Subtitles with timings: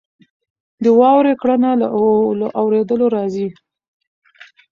[0.83, 1.87] د واورې کړنه له
[2.61, 3.47] اورېدلو راځي.